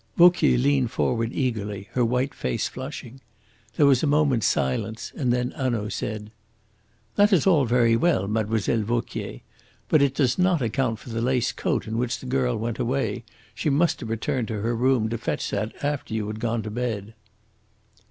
Vauquier 0.17 0.57
leaned 0.57 0.89
forward 0.89 1.31
eagerly, 1.31 1.87
her 1.91 2.03
white 2.03 2.33
face 2.33 2.67
flushing. 2.67 3.21
There 3.75 3.85
was 3.85 4.01
a 4.01 4.07
moment's 4.07 4.47
silence, 4.47 5.13
and 5.15 5.31
then 5.31 5.51
Hanaud 5.51 5.89
said: 5.89 6.31
"That 7.17 7.31
is 7.31 7.45
all 7.45 7.65
very 7.65 7.95
well, 7.95 8.27
Mlle. 8.27 8.47
Vauquier. 8.81 9.41
But 9.89 10.01
it 10.01 10.15
does 10.15 10.39
not 10.39 10.59
account 10.59 10.97
for 10.97 11.09
the 11.09 11.21
lace 11.21 11.51
coat 11.51 11.85
in 11.87 11.99
which 11.99 12.17
the 12.19 12.25
girl 12.25 12.57
went 12.57 12.79
away. 12.79 13.23
She 13.53 13.69
must 13.69 13.99
have 13.99 14.09
returned 14.09 14.47
to 14.47 14.61
her 14.61 14.75
room 14.75 15.07
to 15.09 15.19
fetch 15.19 15.51
that 15.51 15.71
after 15.85 16.15
you 16.15 16.25
had 16.25 16.39
gone 16.39 16.63
to 16.63 16.71
bed." 16.71 17.13